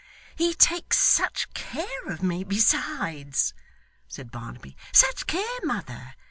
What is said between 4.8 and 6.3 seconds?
'Such care, mother!